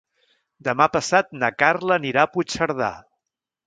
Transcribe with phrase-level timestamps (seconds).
[0.67, 2.95] Demà passat na Carla anirà a Puigcerdà.